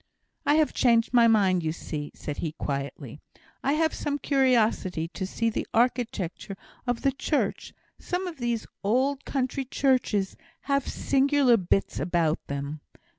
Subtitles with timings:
[0.47, 3.19] "I have changed my mind, you see," said he, quietly.
[3.63, 9.25] "I have some curiosity to see the architecture of the church; some of these old
[9.25, 12.81] country churches have singular bits about them.